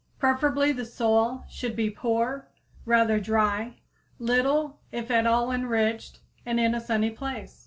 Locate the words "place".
7.11-7.59